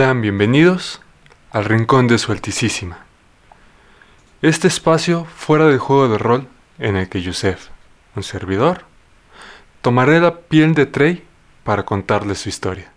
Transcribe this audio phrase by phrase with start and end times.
[0.00, 1.02] Sean bienvenidos
[1.50, 3.04] al Rincón de Su Altísima.
[4.40, 7.68] Este espacio fuera del juego de rol en el que Yusef,
[8.16, 8.86] un servidor,
[9.82, 11.22] tomaré la piel de Trey
[11.64, 12.90] para contarles su historia.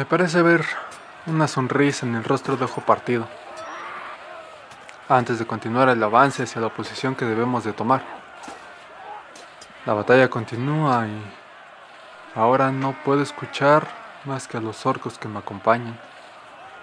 [0.00, 0.64] Me parece ver
[1.26, 3.28] una sonrisa en el rostro de Ojo Partido.
[5.10, 8.02] Antes de continuar el avance hacia la posición que debemos de tomar.
[9.84, 11.22] La batalla continúa y
[12.34, 13.88] ahora no puedo escuchar
[14.24, 16.00] más que a los orcos que me acompañan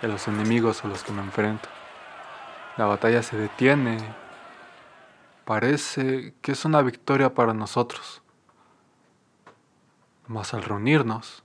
[0.00, 1.68] a los enemigos a los que me enfrento.
[2.76, 3.98] La batalla se detiene.
[5.44, 8.22] Parece que es una victoria para nosotros.
[10.28, 11.42] Mas al reunirnos,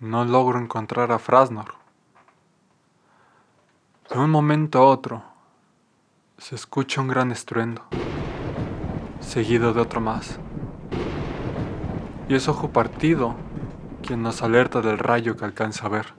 [0.00, 1.74] no logro encontrar a Frasnor.
[4.08, 5.22] De un momento a otro,
[6.38, 7.84] se escucha un gran estruendo,
[9.20, 10.40] seguido de otro más.
[12.28, 13.36] Y es Ojo Partido
[14.02, 16.14] quien nos alerta del rayo que alcanza a ver.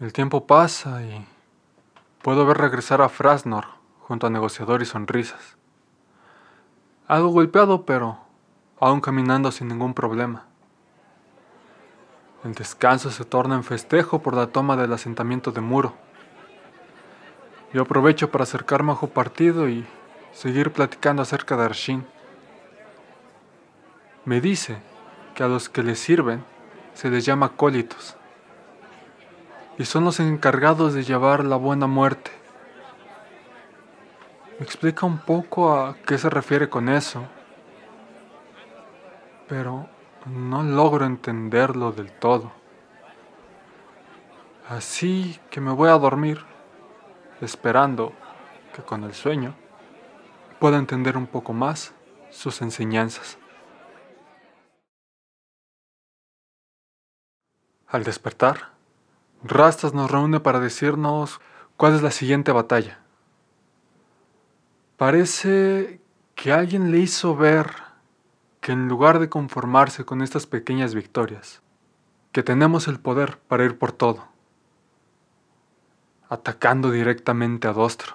[0.00, 1.26] El tiempo pasa y
[2.22, 3.66] puedo ver regresar a Frasnor
[4.00, 5.58] junto a negociador y sonrisas.
[7.06, 8.27] Algo golpeado, pero
[8.80, 10.46] aún caminando sin ningún problema.
[12.44, 15.94] El descanso se torna en festejo por la toma del asentamiento de Muro.
[17.72, 19.84] Yo aprovecho para acercarme a Ojo Partido y
[20.32, 22.06] seguir platicando acerca de Arshin.
[24.24, 24.78] Me dice
[25.34, 26.44] que a los que le sirven
[26.94, 28.16] se les llama acólitos
[29.78, 32.30] y son los encargados de llevar la buena muerte.
[34.58, 37.24] Me explica un poco a qué se refiere con eso
[39.48, 39.88] pero
[40.26, 42.52] no logro entenderlo del todo.
[44.68, 46.44] Así que me voy a dormir,
[47.40, 48.12] esperando
[48.74, 49.54] que con el sueño
[50.58, 51.94] pueda entender un poco más
[52.30, 53.38] sus enseñanzas.
[57.86, 58.72] Al despertar,
[59.42, 61.40] Rastas nos reúne para decirnos
[61.76, 62.98] cuál es la siguiente batalla.
[64.98, 66.00] Parece
[66.34, 67.87] que alguien le hizo ver
[68.60, 71.62] que en lugar de conformarse con estas pequeñas victorias,
[72.32, 74.28] que tenemos el poder para ir por todo,
[76.28, 78.14] atacando directamente a Dostro.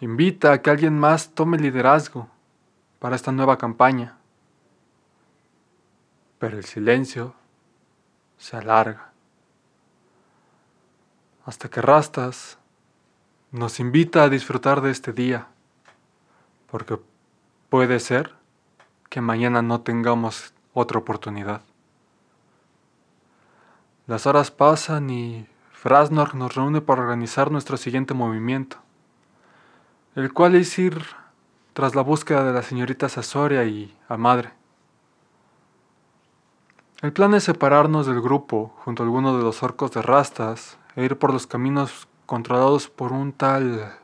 [0.00, 2.28] Invita a que alguien más tome liderazgo
[2.98, 4.16] para esta nueva campaña.
[6.38, 7.34] Pero el silencio
[8.38, 9.12] se alarga.
[11.44, 12.58] Hasta que Rastas
[13.50, 15.48] nos invita a disfrutar de este día,
[16.70, 16.98] porque
[17.70, 18.37] puede ser
[19.08, 21.62] que mañana no tengamos otra oportunidad.
[24.06, 28.78] Las horas pasan y Frasnor nos reúne para organizar nuestro siguiente movimiento,
[30.14, 31.02] el cual es ir
[31.72, 34.52] tras la búsqueda de la señorita Sasoria y a madre.
[37.00, 41.04] El plan es separarnos del grupo junto a alguno de los orcos de rastas e
[41.04, 43.96] ir por los caminos controlados por un tal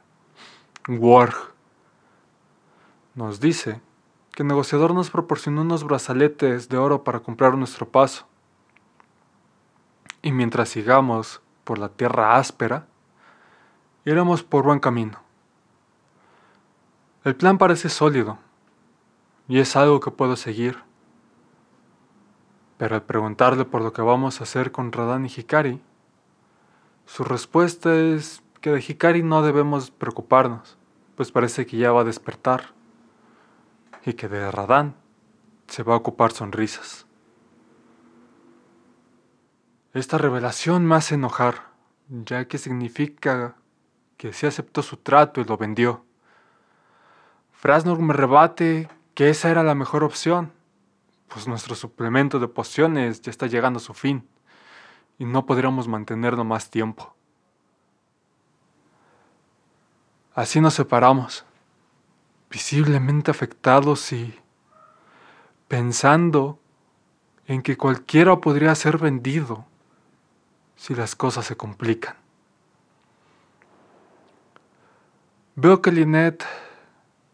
[0.86, 1.34] Warg.
[3.16, 3.80] Nos dice
[4.34, 8.26] que el negociador nos proporcionó unos brazaletes de oro para comprar nuestro paso.
[10.22, 12.86] Y mientras sigamos por la tierra áspera,
[14.04, 15.20] iremos por buen camino.
[17.22, 18.38] El plan parece sólido
[19.46, 20.82] y es algo que puedo seguir.
[22.76, 25.80] Pero al preguntarle por lo que vamos a hacer con Radán y Hikari,
[27.06, 30.76] su respuesta es que de Hikari no debemos preocuparnos,
[31.14, 32.74] pues parece que ya va a despertar
[34.04, 34.96] y que de Radán
[35.66, 37.06] se va a ocupar sonrisas.
[39.92, 41.68] Esta revelación me hace enojar,
[42.08, 43.56] ya que significa
[44.16, 46.04] que se aceptó su trato y lo vendió.
[47.52, 50.52] Frasnor me rebate que esa era la mejor opción,
[51.28, 54.28] pues nuestro suplemento de pociones ya está llegando a su fin
[55.18, 57.14] y no podríamos mantenerlo más tiempo.
[60.34, 61.44] Así nos separamos
[62.54, 64.32] visiblemente afectados y
[65.66, 66.60] pensando
[67.48, 69.66] en que cualquiera podría ser vendido
[70.76, 72.14] si las cosas se complican.
[75.56, 76.44] Veo que Lynette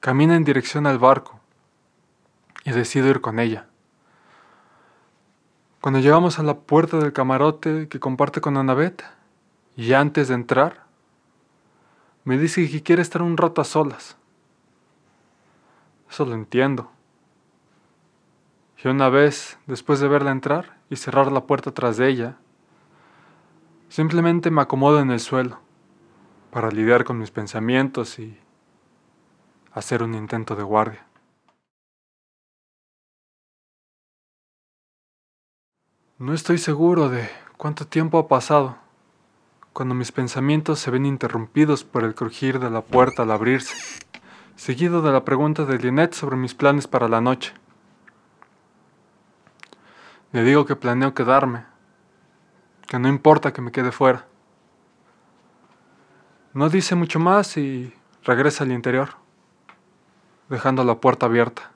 [0.01, 1.39] camina en dirección al barco
[2.65, 3.67] y decido ir con ella.
[5.83, 9.03] Cuando llegamos a la puerta del camarote que comparte con Annabeth,
[9.77, 10.85] y antes de entrar,
[12.25, 14.17] me dice que quiere estar un rato a solas.
[16.11, 16.91] Eso lo entiendo.
[18.83, 22.37] Y una vez, después de verla entrar y cerrar la puerta tras de ella,
[23.89, 25.61] simplemente me acomodo en el suelo
[26.51, 28.37] para lidiar con mis pensamientos y
[29.73, 31.07] hacer un intento de guardia.
[36.19, 38.79] No estoy seguro de cuánto tiempo ha pasado
[39.73, 43.75] cuando mis pensamientos se ven interrumpidos por el crujir de la puerta al abrirse,
[44.61, 47.55] seguido de la pregunta de Lynette sobre mis planes para la noche.
[50.33, 51.65] Le digo que planeo quedarme,
[52.87, 54.27] que no importa que me quede fuera.
[56.53, 59.15] No dice mucho más y regresa al interior,
[60.51, 61.73] dejando la puerta abierta.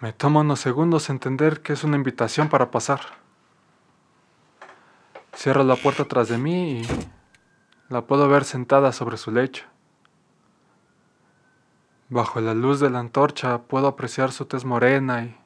[0.00, 3.00] Me toma unos segundos entender que es una invitación para pasar.
[5.36, 6.88] Cierro la puerta tras de mí y
[7.88, 9.70] la puedo ver sentada sobre su lecho.
[12.10, 15.38] Bajo la luz de la antorcha puedo apreciar su tez morena y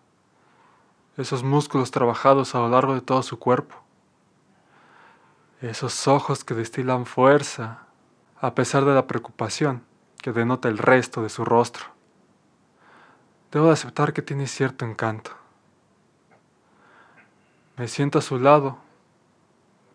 [1.19, 3.76] esos músculos trabajados a lo largo de todo su cuerpo.
[5.61, 7.81] Esos ojos que destilan fuerza
[8.40, 9.84] a pesar de la preocupación
[10.22, 11.84] que denota el resto de su rostro.
[13.52, 15.32] Debo de aceptar que tiene cierto encanto.
[17.76, 18.78] Me siento a su lado,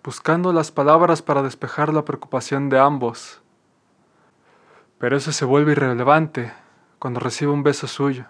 [0.04, 3.42] buscando las palabras para despejar la preocupación de ambos.
[5.00, 6.52] Pero eso se vuelve irrelevante
[7.00, 8.26] cuando recibo un beso suyo,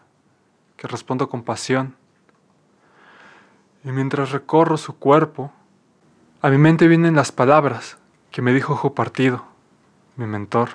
[0.77, 1.95] que respondo con pasión.
[3.83, 5.51] Y mientras recorro su cuerpo,
[6.41, 7.97] a mi mente vienen las palabras
[8.31, 9.45] que me dijo Ojo Partido,
[10.15, 10.69] mi mentor,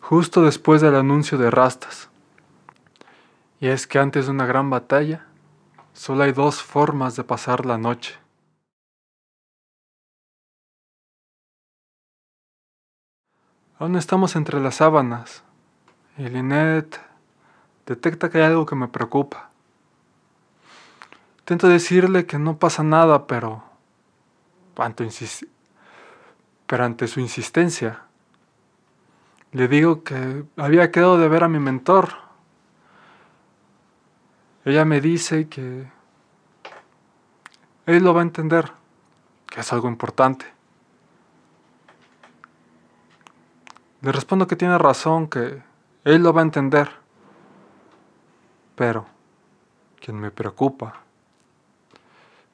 [0.00, 2.10] justo después del anuncio de Rastas.
[3.60, 5.24] Y es que antes de una gran batalla,
[5.94, 8.21] solo hay dos formas de pasar la noche.
[13.82, 15.42] Aún estamos entre las sábanas
[16.16, 17.00] y Lynette
[17.84, 19.50] detecta que hay algo que me preocupa.
[21.40, 23.64] Intento decirle que no pasa nada, pero
[24.76, 25.08] ante,
[26.68, 28.02] pero ante su insistencia,
[29.50, 32.10] le digo que había quedado de ver a mi mentor
[34.64, 35.90] ella me dice que
[37.86, 38.70] él lo va a entender,
[39.48, 40.61] que es algo importante.
[44.02, 45.62] Le respondo que tiene razón, que
[46.02, 46.90] él lo va a entender.
[48.74, 49.06] Pero
[50.00, 50.94] quien me preocupa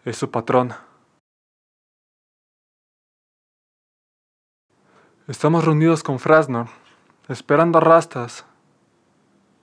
[0.05, 0.85] es su patrona.
[5.27, 6.67] Estamos reunidos con Frasnor,
[7.29, 8.45] esperando a Rastas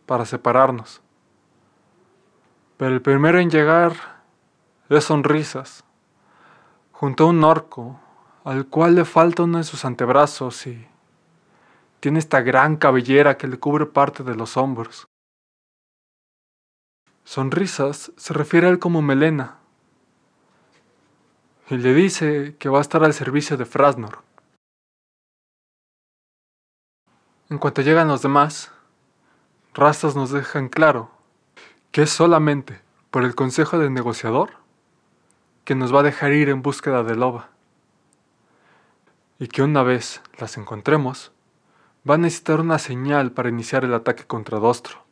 [0.08, 1.02] para separarnos.
[2.78, 3.94] Pero el primero en llegar
[4.90, 5.84] es sonrisas,
[6.92, 8.00] junto a un orco,
[8.44, 10.88] al cual le falta uno de sus antebrazos y
[12.06, 15.08] tiene esta gran cabellera que le cubre parte de los hombros.
[17.24, 19.58] Sonrisas se refiere a él como Melena
[21.68, 24.20] y le dice que va a estar al servicio de Frasnor.
[27.50, 28.72] En cuanto llegan los demás,
[29.74, 31.10] Rastas nos dejan claro
[31.92, 34.52] que es solamente por el consejo del negociador
[35.64, 37.50] que nos va a dejar ir en búsqueda de loba.
[39.40, 41.32] Y que una vez las encontremos,
[42.08, 45.04] va a necesitar una señal para iniciar el ataque contra Dostro.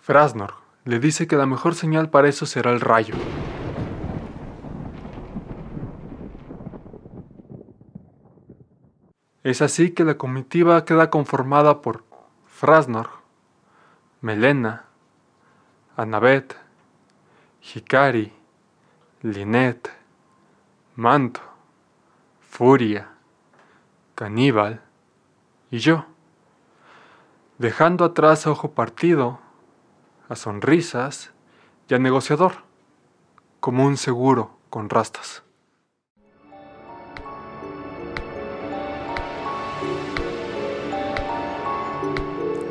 [0.00, 3.14] Frasnor le dice que la mejor señal para eso será el rayo.
[9.42, 12.04] Es así que la comitiva queda conformada por
[12.46, 13.08] Frasnor,
[14.20, 14.84] Melena,
[15.96, 16.56] Annabeth,
[17.62, 18.32] Hikari,
[19.22, 19.90] Linet,
[20.96, 21.40] Manto,
[22.40, 23.19] Furia,
[24.20, 24.82] Caníbal
[25.70, 26.04] y yo,
[27.56, 29.38] dejando atrás a Ojo Partido,
[30.28, 31.30] a Sonrisas
[31.88, 32.52] y a Negociador,
[33.60, 35.42] como un seguro con rastas.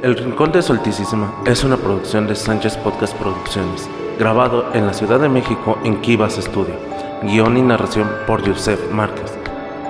[0.04, 3.90] El Rincón de Solticísima es una producción de Sánchez Podcast Producciones,
[4.20, 6.76] grabado en la Ciudad de México en Kivas Studio.
[7.24, 9.36] Guión y narración por Yusef Márquez.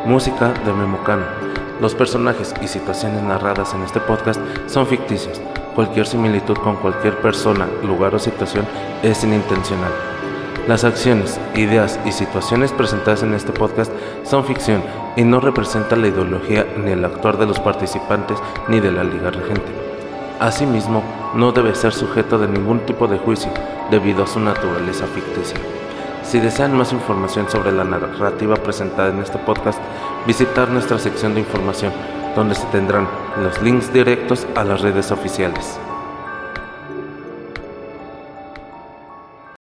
[0.05, 1.38] Música de Memocano.
[1.79, 5.39] Los personajes y situaciones narradas en este podcast son ficticios.
[5.75, 8.65] Cualquier similitud con cualquier persona, lugar o situación
[9.01, 9.91] es inintencional.
[10.67, 13.93] Las acciones, ideas y situaciones presentadas en este podcast
[14.23, 14.83] son ficción
[15.15, 19.31] y no representan la ideología ni el actuar de los participantes ni de la liga
[19.31, 19.71] regente.
[20.41, 21.01] Asimismo,
[21.33, 23.51] no debe ser sujeto de ningún tipo de juicio
[23.89, 25.57] debido a su naturaleza ficticia.
[26.23, 29.79] Si desean más información sobre la narrativa presentada en este podcast,
[30.25, 31.93] visitar nuestra sección de información,
[32.35, 33.07] donde se tendrán
[33.41, 35.79] los links directos a las redes oficiales.